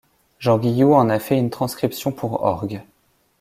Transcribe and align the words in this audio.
Jean 0.39 0.57
Guillou 0.57 0.95
en 0.95 1.09
a 1.11 1.19
fait 1.19 1.37
une 1.37 1.51
transcription 1.51 2.11
pour 2.11 2.41
orgue. 2.41 2.81